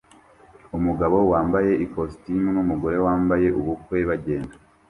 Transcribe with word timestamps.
Umugabo 0.77 1.17
wambaye 1.31 1.71
ikositimu 1.85 2.47
numugore 2.55 2.97
wambaye 3.05 3.47
ubukwe 3.59 3.97
bagenda 4.09 4.55